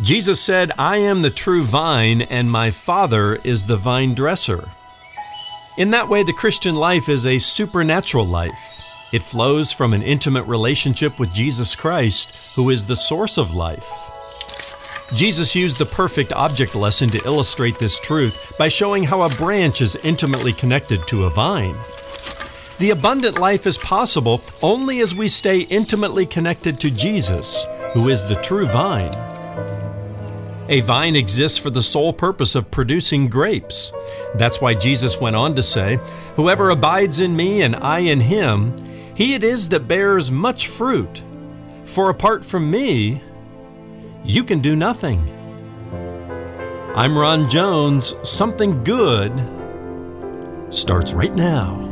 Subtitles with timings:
[0.00, 4.70] Jesus said, I am the true vine, and my Father is the vine dresser.
[5.76, 8.80] In that way, the Christian life is a supernatural life.
[9.12, 13.88] It flows from an intimate relationship with Jesus Christ, who is the source of life.
[15.14, 19.80] Jesus used the perfect object lesson to illustrate this truth by showing how a branch
[19.80, 21.76] is intimately connected to a vine.
[22.78, 28.26] The abundant life is possible only as we stay intimately connected to Jesus, who is
[28.26, 29.37] the true vine.
[30.70, 33.92] A vine exists for the sole purpose of producing grapes.
[34.34, 35.98] That's why Jesus went on to say,
[36.36, 38.76] Whoever abides in me and I in him,
[39.16, 41.24] he it is that bears much fruit.
[41.84, 43.22] For apart from me,
[44.24, 45.34] you can do nothing.
[46.94, 48.14] I'm Ron Jones.
[48.22, 49.32] Something good
[50.68, 51.87] starts right now.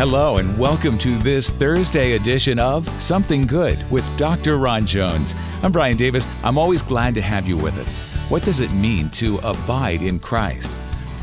[0.00, 4.56] Hello, and welcome to this Thursday edition of Something Good with Dr.
[4.56, 5.34] Ron Jones.
[5.62, 6.26] I'm Brian Davis.
[6.42, 7.96] I'm always glad to have you with us.
[8.30, 10.70] What does it mean to abide in Christ?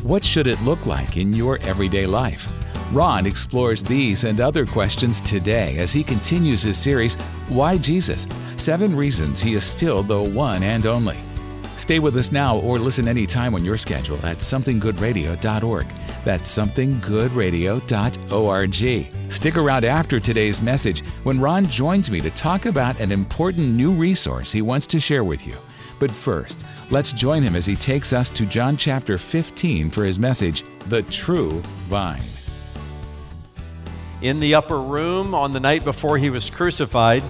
[0.03, 2.53] What should it look like in your everyday life?
[2.93, 7.15] Ron explores these and other questions today as he continues his series,
[7.49, 8.27] Why Jesus?
[8.57, 11.17] Seven Reasons He is Still the One and Only.
[11.77, 15.87] Stay with us now or listen anytime on your schedule at somethinggoodradio.org.
[16.25, 19.31] That's somethinggoodradio.org.
[19.31, 23.91] Stick around after today's message when Ron joins me to talk about an important new
[23.91, 25.55] resource he wants to share with you.
[25.99, 30.19] But first, let's join him as he takes us to John chapter 15 for his
[30.19, 32.21] message, The True Vine.
[34.21, 37.23] In the upper room on the night before he was crucified,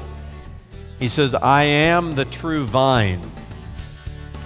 [0.99, 3.21] he says, I am the true vine,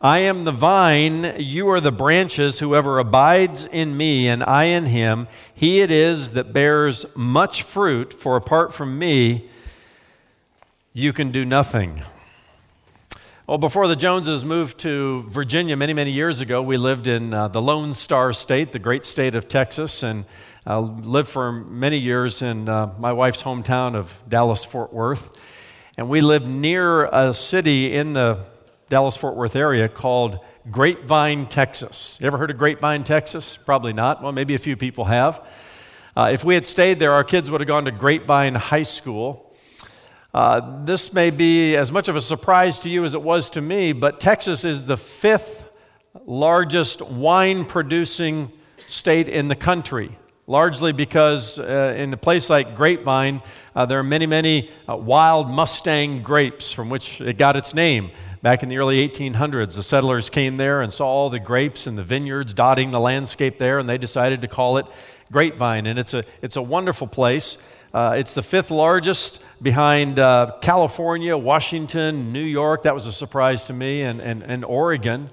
[0.00, 2.60] I am the vine, you are the branches.
[2.60, 8.12] Whoever abides in me and I in him, he it is that bears much fruit,
[8.12, 9.50] for apart from me,
[10.92, 12.04] you can do nothing.
[13.48, 17.48] Well, before the Joneses moved to Virginia many, many years ago, we lived in uh,
[17.48, 20.26] the Lone Star State, the great state of Texas, and
[20.64, 25.32] uh, lived for many years in uh, my wife's hometown of Dallas, Fort Worth.
[25.96, 28.46] And we lived near a city in the
[28.88, 30.38] Dallas Fort Worth area called
[30.70, 32.18] Grapevine, Texas.
[32.20, 33.56] You ever heard of Grapevine, Texas?
[33.56, 34.22] Probably not.
[34.22, 35.44] Well, maybe a few people have.
[36.16, 39.54] Uh, if we had stayed there, our kids would have gone to Grapevine High School.
[40.32, 43.60] Uh, this may be as much of a surprise to you as it was to
[43.60, 45.68] me, but Texas is the fifth
[46.26, 48.50] largest wine producing
[48.86, 50.18] state in the country
[50.48, 53.42] largely because uh, in a place like Grapevine,
[53.76, 58.10] uh, there are many, many uh, wild Mustang grapes from which it got its name.
[58.40, 61.98] Back in the early 1800s, the settlers came there and saw all the grapes and
[61.98, 64.86] the vineyards dotting the landscape there, and they decided to call it
[65.32, 65.86] Grapevine.
[65.86, 67.58] And it's a, it's a wonderful place.
[67.92, 72.84] Uh, it's the fifth largest behind uh, California, Washington, New York.
[72.84, 75.30] That was a surprise to me, and, and, and Oregon.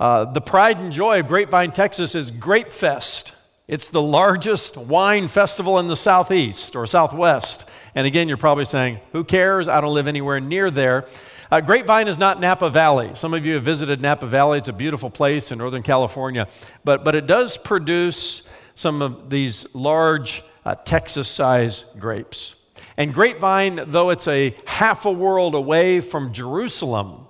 [0.00, 3.34] Uh, the pride and joy of Grapevine, Texas is Grape Fest.
[3.66, 7.68] It's the largest wine festival in the southeast or southwest.
[7.98, 9.66] And again, you're probably saying, who cares?
[9.66, 11.08] I don't live anywhere near there.
[11.50, 13.10] Uh, Grapevine is not Napa Valley.
[13.14, 14.58] Some of you have visited Napa Valley.
[14.58, 16.46] It's a beautiful place in Northern California.
[16.84, 22.54] But, but it does produce some of these large uh, Texas sized grapes.
[22.96, 27.26] And Grapevine, though it's a half a world away from Jerusalem,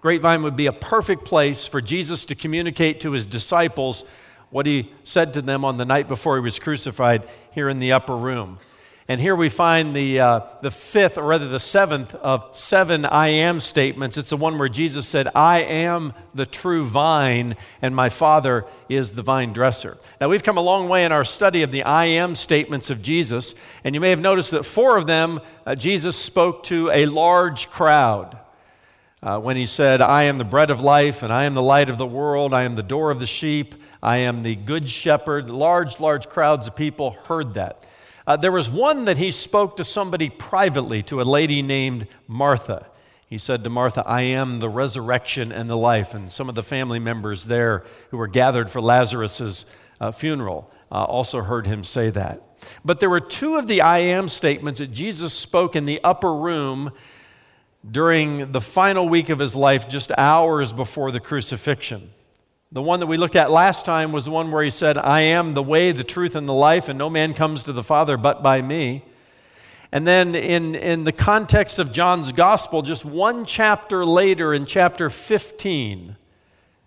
[0.00, 4.04] Grapevine would be a perfect place for Jesus to communicate to his disciples
[4.50, 7.92] what he said to them on the night before he was crucified here in the
[7.92, 8.58] upper room.
[9.08, 13.28] And here we find the, uh, the fifth, or rather the seventh of seven I
[13.28, 14.18] am statements.
[14.18, 19.12] It's the one where Jesus said, I am the true vine, and my Father is
[19.12, 19.96] the vine dresser.
[20.20, 23.00] Now, we've come a long way in our study of the I am statements of
[23.00, 23.54] Jesus,
[23.84, 27.70] and you may have noticed that four of them, uh, Jesus spoke to a large
[27.70, 28.36] crowd.
[29.22, 31.88] Uh, when he said, I am the bread of life, and I am the light
[31.88, 35.48] of the world, I am the door of the sheep, I am the good shepherd,
[35.48, 37.86] large, large crowds of people heard that.
[38.26, 42.86] Uh, there was one that he spoke to somebody privately, to a lady named Martha.
[43.28, 46.14] He said to Martha, I am the resurrection and the life.
[46.14, 49.64] And some of the family members there who were gathered for Lazarus'
[50.00, 52.42] uh, funeral uh, also heard him say that.
[52.84, 56.34] But there were two of the I am statements that Jesus spoke in the upper
[56.34, 56.92] room
[57.88, 62.10] during the final week of his life, just hours before the crucifixion.
[62.72, 65.20] The one that we looked at last time was the one where he said, I
[65.20, 68.16] am the way, the truth, and the life, and no man comes to the Father
[68.16, 69.04] but by me.
[69.92, 75.08] And then, in, in the context of John's gospel, just one chapter later, in chapter
[75.08, 76.16] 15,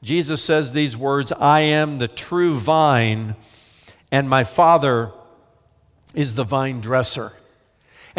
[0.03, 3.35] Jesus says these words I am the true vine,
[4.11, 5.11] and my Father
[6.13, 7.31] is the vine dresser.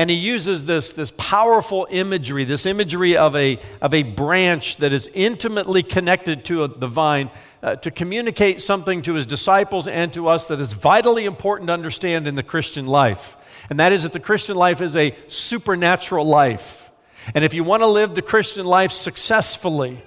[0.01, 4.95] And he uses this, this powerful imagery, this imagery of a, of a branch that
[4.95, 7.31] is intimately connected to a, the vine,
[7.63, 11.75] uh, to communicate something to his disciples and to us that is vitally important to
[11.75, 13.37] understand in the Christian life.
[13.69, 16.91] And that is that the Christian life is a supernatural life.
[17.35, 20.03] And if you want to live the Christian life successfully,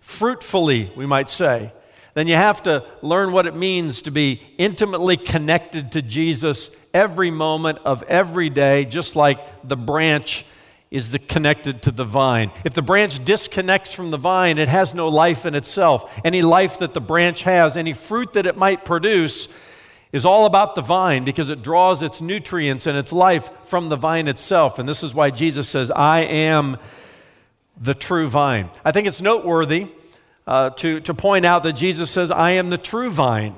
[0.00, 1.72] fruitfully, we might say,
[2.14, 7.30] then you have to learn what it means to be intimately connected to Jesus every
[7.30, 10.46] moment of every day, just like the branch
[10.90, 12.50] is the connected to the vine.
[12.64, 16.10] If the branch disconnects from the vine, it has no life in itself.
[16.24, 19.54] Any life that the branch has, any fruit that it might produce,
[20.10, 23.96] is all about the vine because it draws its nutrients and its life from the
[23.96, 24.78] vine itself.
[24.78, 26.78] And this is why Jesus says, I am
[27.78, 28.70] the true vine.
[28.84, 29.88] I think it's noteworthy
[30.46, 33.54] uh, to, to point out that Jesus says, I am the true vine.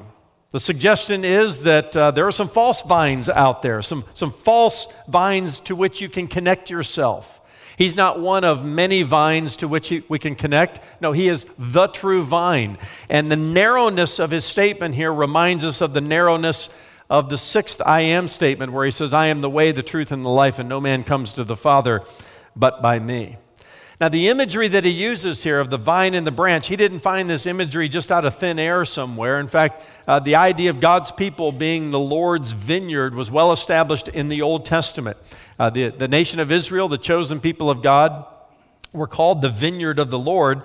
[0.50, 4.87] The suggestion is that uh, there are some false vines out there, some, some false
[5.06, 7.43] vines to which you can connect yourself.
[7.77, 10.81] He's not one of many vines to which he, we can connect.
[11.03, 12.79] No, he is the true vine.
[13.11, 16.75] And the narrowness of his statement here reminds us of the narrowness
[17.11, 20.11] of the sixth I am statement, where he says, I am the way, the truth,
[20.11, 22.03] and the life, and no man comes to the Father
[22.56, 23.37] but by me.
[24.00, 27.00] Now, the imagery that he uses here of the vine and the branch, he didn't
[27.00, 29.41] find this imagery just out of thin air somewhere.
[29.41, 34.06] In fact, uh, the idea of God's people being the Lord's vineyard was well established
[34.06, 35.17] in the Old Testament.
[35.59, 38.25] Uh, the, the nation of Israel, the chosen people of God,
[38.93, 40.62] were called the vineyard of the Lord.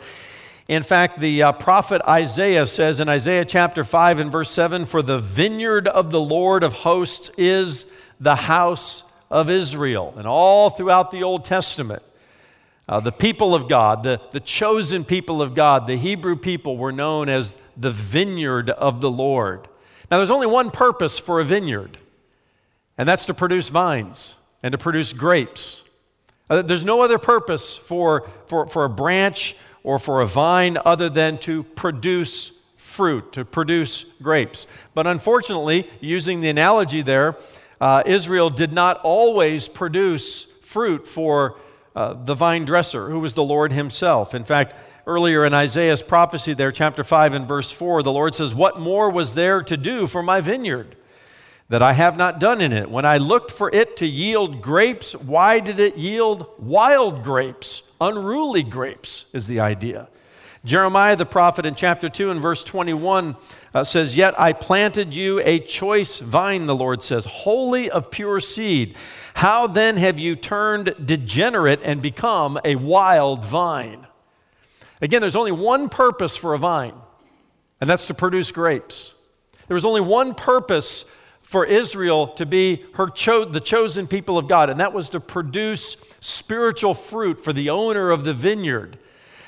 [0.69, 5.01] In fact, the uh, prophet Isaiah says in Isaiah chapter 5 and verse 7 For
[5.01, 10.13] the vineyard of the Lord of hosts is the house of Israel.
[10.17, 12.03] And all throughout the Old Testament,
[12.87, 16.91] uh, the people of God, the, the chosen people of God, the Hebrew people were
[16.91, 19.67] known as the vineyard of the Lord.
[20.11, 21.97] Now, there's only one purpose for a vineyard,
[22.97, 25.83] and that's to produce vines and to produce grapes.
[26.49, 31.09] Uh, there's no other purpose for, for, for a branch or for a vine other
[31.09, 34.67] than to produce fruit, to produce grapes.
[34.93, 37.37] But unfortunately, using the analogy there,
[37.81, 41.57] uh, Israel did not always produce fruit for
[41.95, 44.33] uh, the vine dresser, who was the Lord himself.
[44.33, 44.73] In fact,
[45.05, 49.09] earlier in Isaiah's prophecy, there, chapter 5 and verse 4, the Lord says, What more
[49.11, 50.95] was there to do for my vineyard
[51.69, 52.89] that I have not done in it?
[52.89, 57.91] When I looked for it to yield grapes, why did it yield wild grapes?
[58.01, 60.09] Unruly grapes is the idea.
[60.65, 63.35] Jeremiah the prophet in chapter 2 and verse 21
[63.73, 68.39] uh, says, Yet I planted you a choice vine, the Lord says, wholly of pure
[68.39, 68.95] seed.
[69.35, 74.07] How then have you turned degenerate and become a wild vine?
[75.01, 76.93] Again, there's only one purpose for a vine,
[77.81, 79.15] and that's to produce grapes.
[79.67, 81.05] There was only one purpose
[81.41, 85.19] for Israel to be her cho- the chosen people of God, and that was to
[85.19, 88.97] produce spiritual fruit for the owner of the vineyard.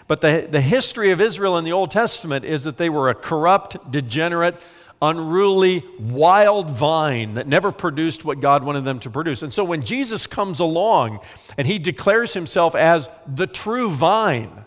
[0.08, 3.15] But the, the history of Israel in the Old Testament is that they were a
[3.15, 4.60] corrupt, degenerate,
[5.06, 9.42] unruly, wild vine that never produced what God wanted them to produce.
[9.42, 11.20] And so when Jesus comes along
[11.58, 14.66] and he declares himself as the true vine,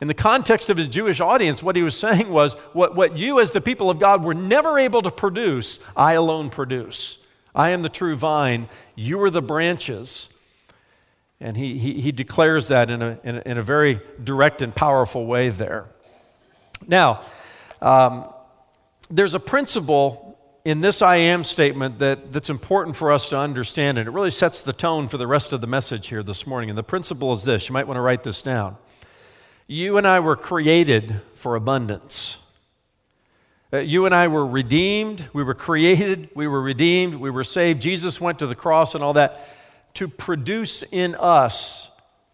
[0.00, 3.38] in the context of his Jewish audience, what he was saying was, what, what you
[3.38, 7.24] as the people of God were never able to produce, I alone produce.
[7.54, 10.28] I am the true vine, you are the branches.
[11.40, 14.74] And he, he, he declares that in a, in a, in, a, very direct and
[14.74, 15.86] powerful way there.
[16.86, 17.24] Now,
[17.80, 18.31] um,
[19.12, 23.98] there's a principle in this I am statement that, that's important for us to understand,
[23.98, 26.70] and it really sets the tone for the rest of the message here this morning.
[26.70, 28.76] And the principle is this you might want to write this down.
[29.68, 32.38] You and I were created for abundance.
[33.70, 37.82] Uh, you and I were redeemed, we were created, we were redeemed, we were saved.
[37.82, 39.48] Jesus went to the cross and all that
[39.94, 41.90] to produce in us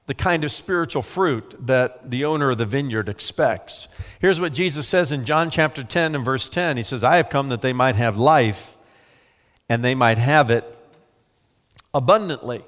[0.09, 3.89] the kind of spiritual fruit that the owner of the vineyard expects.
[4.21, 6.79] Here's what Jesus says in John chapter 10 and verse 10.
[6.79, 8.79] He says, I have come that they might have life
[9.69, 10.65] and they might have it
[11.93, 12.65] abundantly.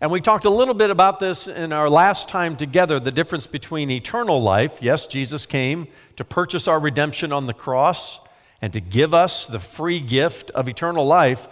[0.00, 3.48] And we talked a little bit about this in our last time together the difference
[3.48, 4.78] between eternal life.
[4.80, 8.20] Yes, Jesus came to purchase our redemption on the cross
[8.60, 11.48] and to give us the free gift of eternal life,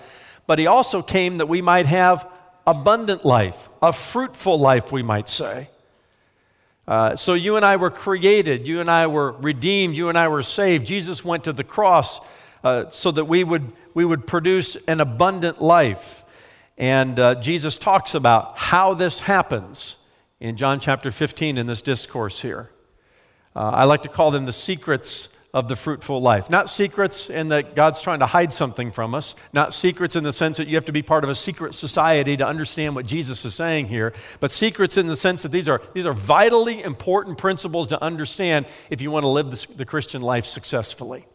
[0.47, 2.29] but He also came that we might have
[2.71, 5.69] abundant life, a fruitful life, we might say.
[6.87, 10.29] Uh, so you and I were created, you and I were redeemed, you and I
[10.29, 10.87] were saved.
[10.87, 12.21] Jesus went to the cross
[12.65, 16.25] uh, so that we would, we would produce an abundant life.
[16.79, 20.05] And uh, Jesus talks about how this happens
[20.41, 22.71] in John chapter 15 in this discourse here.
[23.55, 26.49] Uh, I like to call them the secrets of the fruitful life.
[26.49, 30.33] Not secrets in that God's trying to hide something from us, not secrets in the
[30.33, 33.45] sense that you have to be part of a secret society to understand what Jesus
[33.45, 37.37] is saying here, but secrets in the sense that these are, these are vitally important
[37.37, 41.27] principles to understand if you want to live the, the Christian life successfully.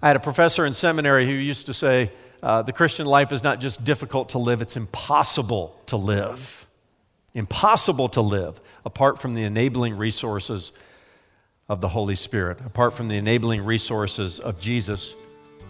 [0.00, 3.42] I had a professor in seminary who used to say, uh, the Christian life is
[3.42, 6.68] not just difficult to live, it's impossible to live.
[7.32, 10.72] Impossible to live apart from the enabling resources
[11.68, 15.14] of the Holy Spirit, apart from the enabling resources of Jesus,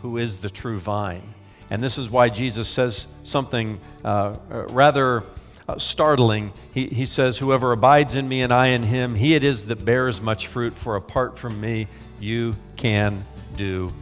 [0.02, 1.34] who is the true vine.
[1.70, 5.24] And this is why Jesus says something uh, uh, rather
[5.68, 6.52] uh, startling.
[6.72, 9.84] He, he says, Whoever abides in me and I in him, he it is that
[9.84, 11.88] bears much fruit, for apart from me,
[12.20, 13.24] you can
[13.56, 13.92] do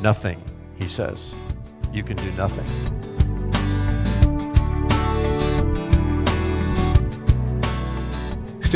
[0.00, 0.40] nothing,
[0.78, 1.34] he says.
[1.92, 3.15] You can do nothing.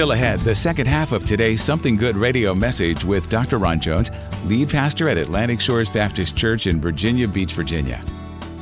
[0.01, 3.59] Still ahead, the second half of today's Something Good radio message with Dr.
[3.59, 4.11] Ron Jones,
[4.47, 8.03] lead pastor at Atlantic Shores Baptist Church in Virginia Beach, Virginia.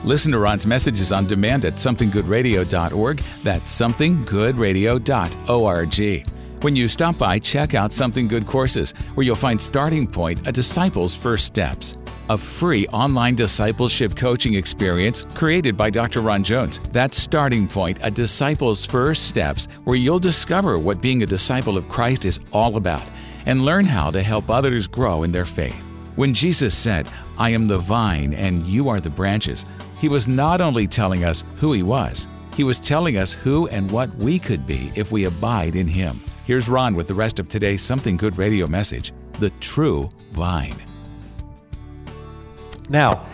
[0.03, 3.19] Listen to Ron's messages on demand at somethinggoodradio.org.
[3.45, 6.63] That's somethinggoodradio.org.
[6.65, 10.51] When you stop by, check out Something Good courses, where you'll find Starting Point, a
[10.51, 11.97] disciple's first steps
[12.31, 16.21] a free online discipleship coaching experience created by Dr.
[16.21, 16.79] Ron Jones.
[16.93, 21.89] That's Starting Point, a disciple's first steps, where you'll discover what being a disciple of
[21.89, 23.09] Christ is all about
[23.47, 25.83] and learn how to help others grow in their faith.
[26.17, 27.09] When Jesus said,
[27.39, 29.65] I am the vine and you are the branches,
[29.99, 33.91] he was not only telling us who he was, he was telling us who and
[33.91, 36.21] what we could be if we abide in him.
[36.45, 40.88] Here's Ron with the rest of today's Something Good radio message The True Vine.
[42.89, 43.27] Now,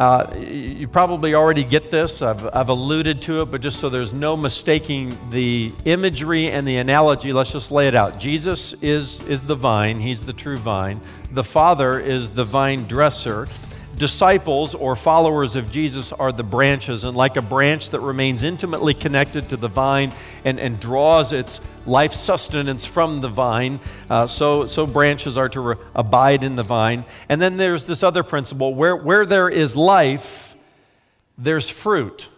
[0.00, 2.22] uh, you probably already get this.
[2.22, 6.76] I've, I've alluded to it, but just so there's no mistaking the imagery and the
[6.76, 8.18] analogy, let's just lay it out.
[8.18, 11.02] Jesus is, is the vine, He's the true vine.
[11.32, 13.46] The Father is the vine dresser
[14.00, 18.94] disciples or followers of Jesus are the branches, and like a branch that remains intimately
[18.94, 23.78] connected to the vine and, and draws its life sustenance from the vine,
[24.08, 27.04] uh, so, so branches are to re- abide in the vine.
[27.28, 30.56] And then there's this other principle where, where there is life,
[31.36, 32.28] there's fruit.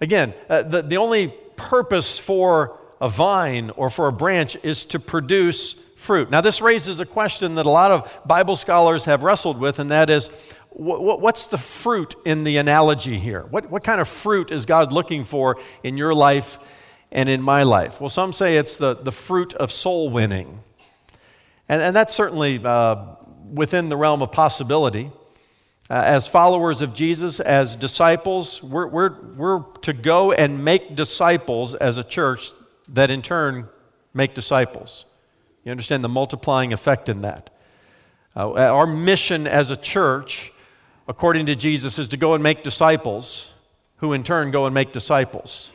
[0.00, 4.98] Again, uh, the, the only purpose for a vine or for a branch is to
[4.98, 6.30] produce fruit.
[6.30, 9.90] Now, this raises a question that a lot of Bible scholars have wrestled with, and
[9.90, 10.28] that is
[10.74, 13.42] what's the fruit in the analogy here?
[13.42, 16.58] What, what kind of fruit is God looking for in your life
[17.12, 18.00] and in my life?
[18.00, 20.60] Well, some say it's the, the fruit of soul winning.
[21.68, 22.96] And, and that's certainly uh,
[23.52, 25.10] within the realm of possibility.
[25.88, 31.74] Uh, as followers of Jesus, as disciples, we're, we're, we're to go and make disciples
[31.74, 32.50] as a church
[32.88, 33.68] that in turn
[34.12, 35.04] make disciples.
[35.62, 37.50] You understand the multiplying effect in that.
[38.34, 40.52] Uh, our mission as a church
[41.08, 43.52] according to Jesus, is to go and make disciples,
[43.96, 45.72] who in turn go and make disciples.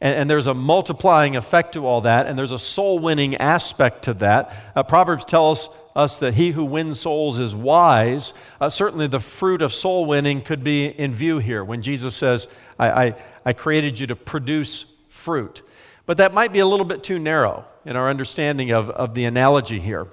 [0.00, 4.02] And, and there's a multiplying effect to all that, and there's a soul winning aspect
[4.04, 4.54] to that.
[4.74, 8.34] Uh, Proverbs tells us that he who wins souls is wise.
[8.60, 12.48] Uh, certainly, the fruit of soul winning could be in view here when Jesus says,
[12.78, 13.14] I, I,
[13.46, 15.62] I created you to produce fruit.
[16.04, 19.24] But that might be a little bit too narrow in our understanding of, of the
[19.24, 20.08] analogy here.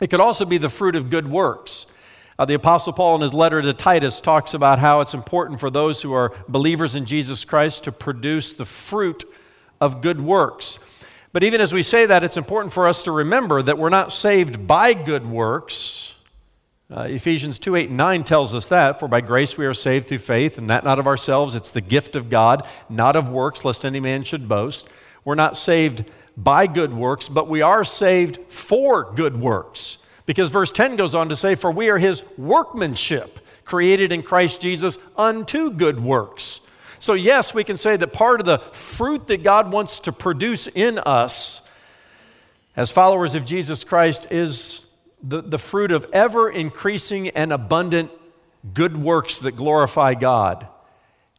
[0.00, 1.86] It could also be the fruit of good works.
[2.36, 5.70] Uh, the Apostle Paul, in his letter to Titus, talks about how it's important for
[5.70, 9.24] those who are believers in Jesus Christ to produce the fruit
[9.80, 10.78] of good works.
[11.32, 14.10] But even as we say that, it's important for us to remember that we're not
[14.10, 16.16] saved by good works.
[16.90, 20.08] Uh, Ephesians 2 8 and 9 tells us that, for by grace we are saved
[20.08, 23.64] through faith, and that not of ourselves, it's the gift of God, not of works,
[23.64, 24.88] lest any man should boast.
[25.24, 30.03] We're not saved by good works, but we are saved for good works.
[30.26, 34.60] Because verse 10 goes on to say, For we are his workmanship, created in Christ
[34.60, 36.60] Jesus unto good works.
[36.98, 40.66] So, yes, we can say that part of the fruit that God wants to produce
[40.66, 41.68] in us
[42.76, 44.86] as followers of Jesus Christ is
[45.22, 48.10] the, the fruit of ever increasing and abundant
[48.72, 50.66] good works that glorify God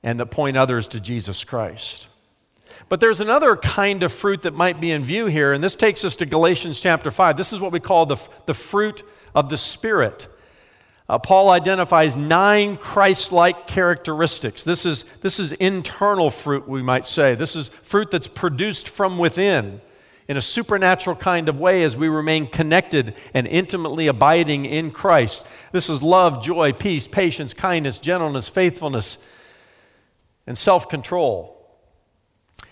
[0.04, 2.08] and that point others to Jesus Christ.
[2.90, 6.06] But there's another kind of fruit that might be in view here, and this takes
[6.06, 7.38] us to Galatians chapter 5.
[7.38, 9.04] This is what we call the, the fruit
[9.34, 10.28] of the Spirit.
[11.08, 14.64] Uh, Paul identifies nine Christ like characteristics.
[14.64, 17.36] This is, this is internal fruit, we might say.
[17.36, 19.82] This is fruit that's produced from within
[20.28, 25.46] in a supernatural kind of way as we remain connected and intimately abiding in Christ.
[25.72, 29.20] This is love, joy, peace, patience, kindness, gentleness, faithfulness,
[30.48, 31.55] and self control.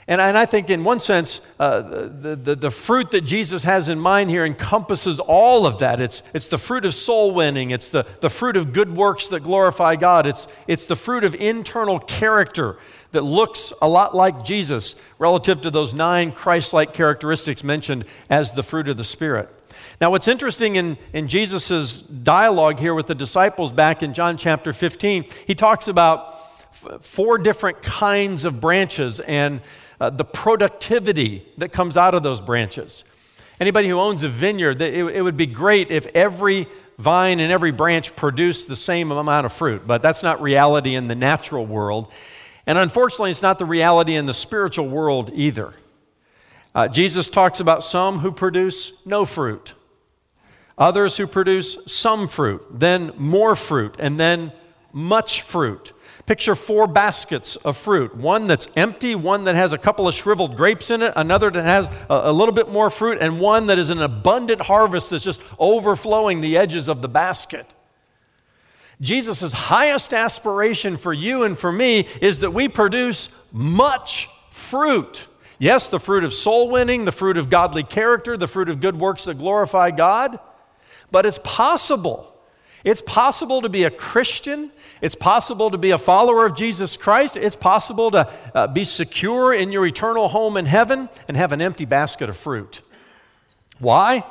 [0.07, 3.87] And, and I think, in one sense, uh, the, the, the, fruit that Jesus has
[3.87, 6.01] in mind here encompasses all of that.
[6.01, 9.43] It's, it's the fruit of soul winning, it's the, the fruit of good works that
[9.43, 12.77] glorify God, it's, it's the fruit of internal character
[13.11, 18.53] that looks a lot like Jesus relative to those nine Christ like characteristics mentioned as
[18.53, 19.49] the fruit of the Spirit.
[20.01, 24.73] Now, what's interesting in, in Jesus' dialogue here with the disciples back in John chapter
[24.73, 26.33] 15, he talks about
[26.71, 29.61] f- four different kinds of branches and
[30.03, 33.05] uh, the productivity that comes out of those branches.
[33.57, 36.67] Anybody who owns a vineyard, it, it would be great if every
[36.97, 41.07] vine and every branch produced the same amount of fruit, but that's not reality in
[41.07, 42.11] the natural world.
[42.67, 45.73] And unfortunately, it's not the reality in the spiritual world either.
[46.75, 49.73] Uh, Jesus talks about some who produce no fruit,
[50.77, 54.51] others who produce some fruit, then more fruit, and then
[54.91, 55.93] much fruit.
[56.25, 60.55] Picture four baskets of fruit one that's empty, one that has a couple of shriveled
[60.55, 63.89] grapes in it, another that has a, little bit more fruit, and one that is
[63.89, 67.65] an abundant harvest that's just overflowing the edges of the basket.
[69.01, 75.27] Jesus' highest aspiration for you and for me is that we produce much fruit.
[75.59, 78.97] Yes, the fruit of soul winning, the fruit of godly character, the fruit of good
[78.97, 80.39] works that glorify God,
[81.11, 82.33] but it's possible.
[82.85, 84.71] It's possible to be a Christian
[85.03, 87.35] it's possible to be a follower of Jesus Christ.
[87.35, 91.61] It's possible to uh, be secure in your eternal home in heaven and have an
[91.61, 92.81] empty basket of fruit.
[93.79, 94.25] Why?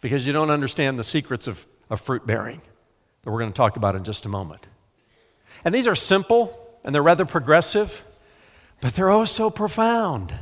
[0.00, 2.62] Because you don't understand the secrets of, of fruit bearing
[3.22, 4.66] that we're going to talk about in just a moment.
[5.64, 8.04] And these are simple and they're rather progressive,
[8.80, 10.34] but they're oh so profound.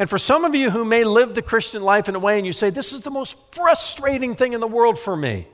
[0.00, 2.44] And for some of you who may live the Christian life in a way and
[2.44, 5.46] you say, This is the most frustrating thing in the world for me.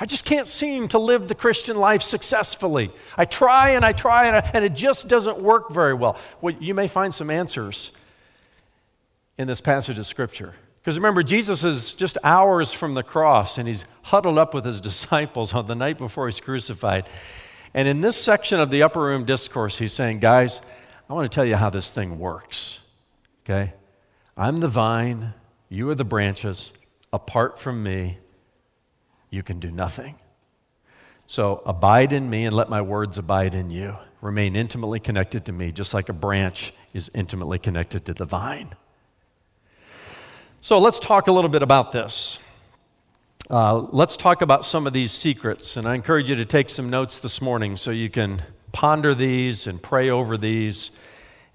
[0.00, 2.92] I just can't seem to live the Christian life successfully.
[3.16, 6.16] I try and I try and, I, and it just doesn't work very well.
[6.40, 7.90] Well, you may find some answers
[9.36, 10.54] in this passage of Scripture.
[10.76, 14.80] Because remember, Jesus is just hours from the cross and he's huddled up with his
[14.90, 17.08] disciples on the night before he's crucified.
[17.74, 20.60] And in this section of the upper room discourse, he's saying, Guys,
[21.10, 22.86] I want to tell you how this thing works.
[23.44, 23.72] Okay?
[24.36, 25.34] I'm the vine,
[25.68, 26.72] you are the branches.
[27.12, 28.18] Apart from me,
[29.30, 30.16] you can do nothing.
[31.26, 33.96] So abide in me and let my words abide in you.
[34.20, 38.70] Remain intimately connected to me, just like a branch is intimately connected to the vine.
[40.60, 42.40] So let's talk a little bit about this.
[43.50, 45.76] Uh, let's talk about some of these secrets.
[45.76, 49.66] And I encourage you to take some notes this morning so you can ponder these
[49.66, 50.90] and pray over these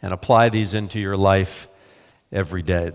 [0.02, 1.68] and apply these into your life
[2.32, 2.92] every day.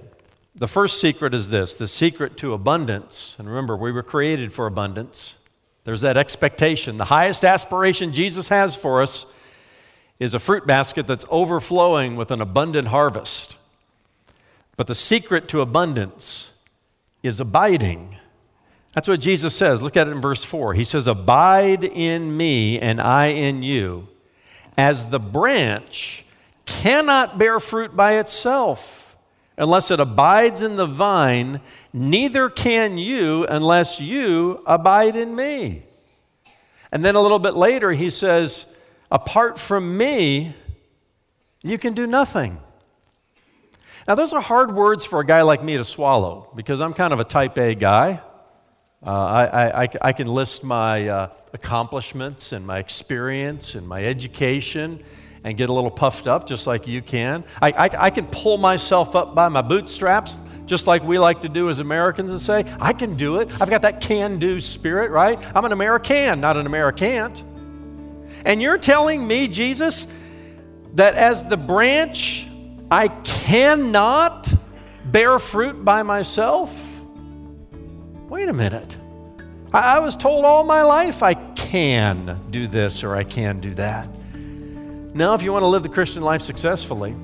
[0.58, 3.36] The first secret is this the secret to abundance.
[3.38, 5.38] And remember, we were created for abundance.
[5.84, 6.96] There's that expectation.
[6.96, 9.32] The highest aspiration Jesus has for us
[10.18, 13.56] is a fruit basket that's overflowing with an abundant harvest.
[14.76, 16.58] But the secret to abundance
[17.22, 18.16] is abiding.
[18.92, 19.80] That's what Jesus says.
[19.80, 20.74] Look at it in verse 4.
[20.74, 24.08] He says, Abide in me and I in you,
[24.76, 26.24] as the branch
[26.66, 29.07] cannot bear fruit by itself
[29.58, 31.60] unless it abides in the vine,
[31.92, 35.82] neither can you unless you abide in me.
[36.90, 38.74] And then a little bit later, he says,
[39.10, 40.54] Apart from me,
[41.62, 42.58] you can do nothing.
[44.06, 47.12] Now, those are hard words for a guy like me to swallow because I'm kind
[47.12, 48.22] of a type A guy.
[49.06, 55.04] Uh, I, I, I, can list my uh, accomplishments and my experience and my education
[55.44, 57.44] and get a little puffed up just like you can.
[57.60, 61.48] I, I, I, can pull myself up by my bootstraps just like we like to
[61.48, 63.48] do as Americans and say, I can do it.
[63.60, 65.38] I've got that can do spirit, right?
[65.56, 67.42] I'm an American, not an Americant.
[68.44, 70.12] And you're telling me, Jesus,
[70.94, 72.46] that as the branch,
[72.90, 74.48] I cannot
[75.04, 76.84] bear fruit by myself?
[78.28, 78.96] Wait a minute.
[79.72, 83.74] I, I was told all my life I can do this or I can do
[83.74, 84.08] that.
[85.14, 87.14] Now, if you want to live the Christian life successfully,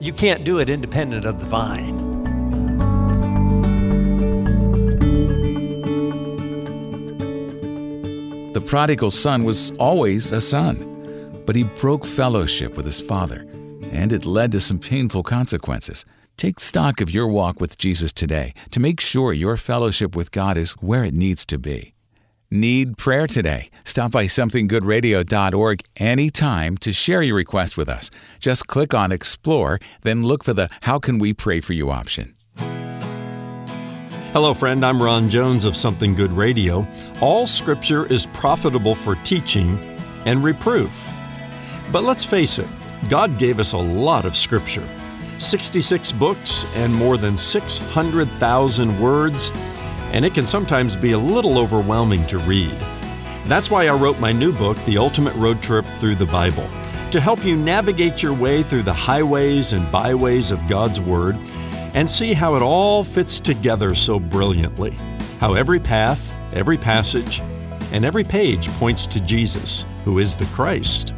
[0.00, 2.14] you can't do it independent of the vine.
[8.52, 13.46] The prodigal son was always a son, but he broke fellowship with his father
[13.90, 16.04] and it led to some painful consequences.
[16.36, 20.56] Take stock of your walk with Jesus today to make sure your fellowship with God
[20.56, 21.93] is where it needs to be.
[22.50, 23.68] Need prayer today?
[23.84, 28.10] Stop by somethinggoodradio.org anytime to share your request with us.
[28.38, 32.34] Just click on Explore, then look for the How Can We Pray For You option.
[34.34, 34.84] Hello, friend.
[34.84, 36.86] I'm Ron Jones of Something Good Radio.
[37.20, 39.78] All scripture is profitable for teaching
[40.26, 41.08] and reproof.
[41.92, 42.66] But let's face it,
[43.08, 44.88] God gave us a lot of scripture
[45.38, 49.52] 66 books and more than 600,000 words,
[50.14, 52.78] and it can sometimes be a little overwhelming to read.
[53.46, 56.68] That's why I wrote my new book, The Ultimate Road Trip Through the Bible,
[57.10, 61.34] to help you navigate your way through the highways and byways of God's Word
[61.94, 64.92] and see how it all fits together so brilliantly.
[65.40, 67.40] How every path, every passage,
[67.90, 71.12] and every page points to Jesus, who is the Christ.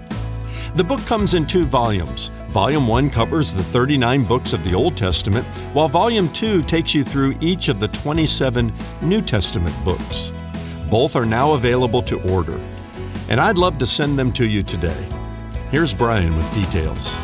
[0.75, 2.31] The book comes in two volumes.
[2.49, 7.05] Volume 1 covers the 39 books of the Old Testament, while Volume 2 takes you
[7.05, 10.33] through each of the 27 New Testament books.
[10.91, 12.61] Both are now available to order,
[13.29, 15.07] and I'd love to send them to you today.
[15.71, 17.19] Here's Brian with details.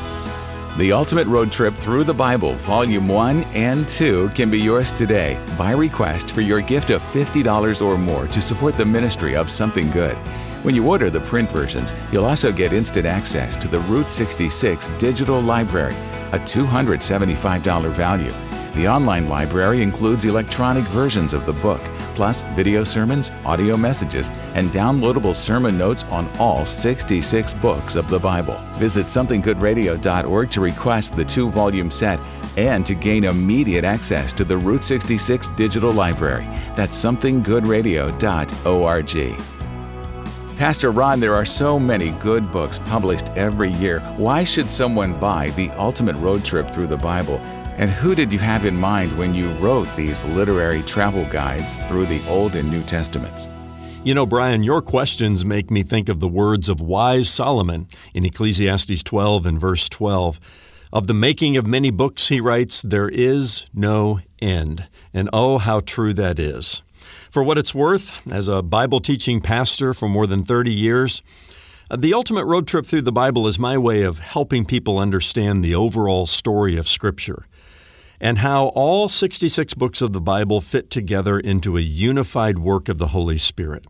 [0.79, 5.39] The Ultimate Road Trip Through the Bible, Volume 1 and 2, can be yours today
[5.59, 9.91] by request for your gift of $50 or more to support the ministry of Something
[9.91, 10.17] Good.
[10.63, 14.91] When you order the print versions, you'll also get instant access to the Route 66
[14.91, 15.97] Digital Library,
[16.31, 18.33] a $275 value.
[18.75, 21.81] The online library includes electronic versions of the book,
[22.15, 28.21] plus video sermons, audio messages, and downloadable sermon notes on all 66 books of the
[28.21, 28.55] Bible.
[28.75, 32.21] Visit somethinggoodradio.org to request the two volume set
[32.57, 36.45] and to gain immediate access to the Route 66 digital library.
[36.77, 39.52] That's somethinggoodradio.org.
[40.57, 44.01] Pastor Ron, there are so many good books published every year.
[44.17, 47.39] Why should someone buy The Ultimate Road Trip Through the Bible?
[47.79, 52.07] And who did you have in mind when you wrote these literary travel guides through
[52.07, 53.49] the Old and New Testaments?
[54.05, 58.25] You know, Brian, your questions make me think of the words of wise Solomon in
[58.25, 60.39] Ecclesiastes 12 and verse 12.
[60.93, 64.89] Of the making of many books, he writes, there is no end.
[65.15, 66.83] And oh, how true that is.
[67.33, 71.23] For what it's worth, as a Bible teaching pastor for more than 30 years,
[71.91, 75.65] uh, the ultimate road trip through the Bible is my way of helping people understand
[75.65, 77.47] the overall story of Scripture
[78.21, 82.99] and how all 66 books of the Bible fit together into a unified work of
[82.99, 83.87] the Holy Spirit.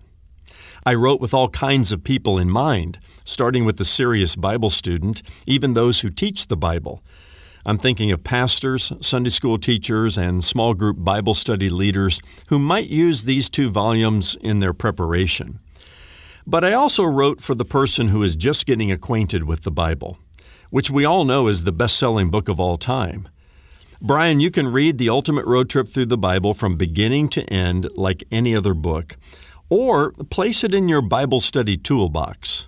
[0.86, 5.20] I wrote with all kinds of people in mind, starting with the serious Bible student,
[5.48, 7.02] even those who teach the Bible.
[7.64, 12.88] I'm thinking of pastors, Sunday school teachers, and small group Bible study leaders who might
[12.88, 15.60] use these two volumes in their preparation.
[16.44, 20.18] But I also wrote for the person who is just getting acquainted with the Bible,
[20.70, 23.28] which we all know is the best selling book of all time.
[24.00, 27.88] Brian, you can read The Ultimate Road Trip Through the Bible from beginning to end
[27.94, 29.16] like any other book,
[29.70, 32.66] or place it in your Bible study toolbox.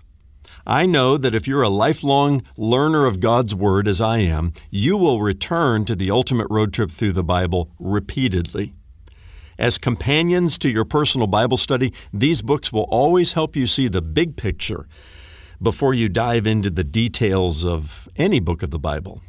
[0.66, 4.96] I know that if you're a lifelong learner of God's Word, as I am, you
[4.96, 8.72] will return to the ultimate road trip through the Bible repeatedly.
[9.59, 14.03] As companions to your personal Bible study, these books will always help you see the
[14.03, 14.88] big picture
[15.62, 19.20] before you dive into the details of any book of the Bible.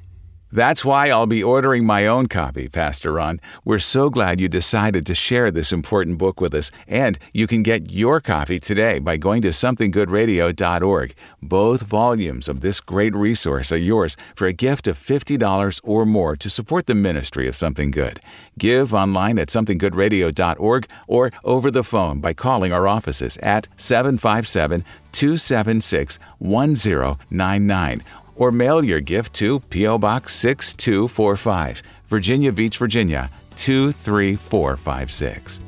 [0.56, 3.42] That's why I'll be ordering my own copy, Pastor Ron.
[3.66, 7.62] We're so glad you decided to share this important book with us, and you can
[7.62, 11.14] get your copy today by going to somethinggoodradio.org.
[11.42, 16.38] Both volumes of this great resource are yours for a gift of $50 or more
[16.38, 18.22] to support the ministry of Something Good.
[18.58, 26.18] Give online at somethinggoodradio.org or over the phone by calling our offices at 757 276
[26.40, 28.04] 1099
[28.36, 29.98] or mail your gift to P.O.
[29.98, 35.60] Box 6245, Virginia Beach, Virginia 23456.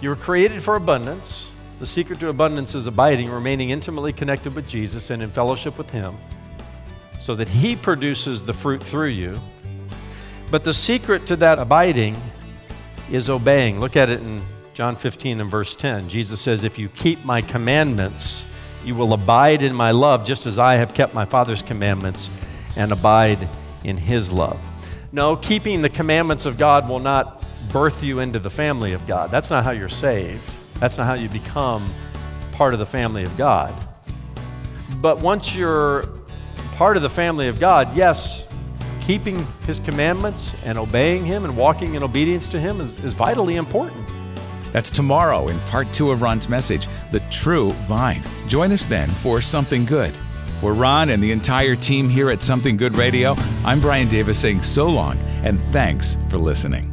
[0.00, 1.50] You were created for abundance.
[1.78, 5.90] The secret to abundance is abiding, remaining intimately connected with Jesus and in fellowship with
[5.90, 6.14] Him,
[7.18, 9.40] so that He produces the fruit through you.
[10.50, 12.16] But the secret to that abiding
[13.10, 13.80] is obeying.
[13.80, 14.42] Look at it in
[14.74, 16.08] John 15 and verse 10.
[16.08, 18.51] Jesus says, If you keep my commandments,
[18.84, 22.30] you will abide in my love, just as I have kept my Father's commandments
[22.76, 23.48] and abide
[23.84, 24.60] in his love.
[25.12, 29.30] No, keeping the commandments of God will not birth you into the family of God.
[29.30, 30.48] That's not how you're saved.
[30.80, 31.88] That's not how you become
[32.52, 33.74] part of the family of God.
[35.00, 36.06] But once you're
[36.76, 38.46] part of the family of God, yes,
[39.00, 43.56] keeping his commandments and obeying him and walking in obedience to him is, is vitally
[43.56, 44.06] important.
[44.72, 48.22] That's tomorrow in part two of Ron's message, The True Vine.
[48.48, 50.16] Join us then for Something Good.
[50.58, 54.62] For Ron and the entire team here at Something Good Radio, I'm Brian Davis saying
[54.62, 56.91] so long and thanks for listening.